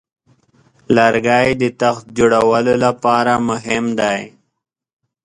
لرګی 0.95 1.49
د 1.61 1.63
تخت 1.81 2.05
جوړولو 2.17 2.73
لپاره 2.85 3.33
مهم 3.49 3.85
دی. 3.99 4.21